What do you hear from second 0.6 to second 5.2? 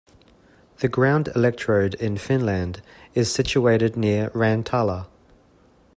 The ground electrode in Finland is situated near Rantala.